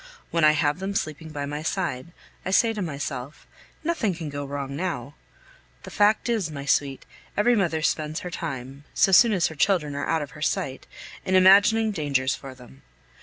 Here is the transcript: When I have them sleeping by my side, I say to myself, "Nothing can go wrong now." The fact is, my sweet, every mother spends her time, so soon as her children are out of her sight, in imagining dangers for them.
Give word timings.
When 0.31 0.43
I 0.43 0.53
have 0.53 0.79
them 0.79 0.95
sleeping 0.95 1.29
by 1.29 1.45
my 1.45 1.61
side, 1.61 2.07
I 2.43 2.49
say 2.49 2.73
to 2.73 2.81
myself, 2.81 3.45
"Nothing 3.83 4.15
can 4.15 4.29
go 4.29 4.43
wrong 4.43 4.75
now." 4.75 5.13
The 5.83 5.91
fact 5.91 6.27
is, 6.27 6.49
my 6.49 6.65
sweet, 6.65 7.05
every 7.37 7.55
mother 7.55 7.83
spends 7.83 8.21
her 8.21 8.31
time, 8.31 8.83
so 8.95 9.11
soon 9.11 9.31
as 9.31 9.45
her 9.45 9.55
children 9.55 9.93
are 9.93 10.09
out 10.09 10.23
of 10.23 10.31
her 10.31 10.41
sight, 10.41 10.87
in 11.23 11.35
imagining 11.35 11.91
dangers 11.91 12.33
for 12.33 12.55
them. 12.55 12.81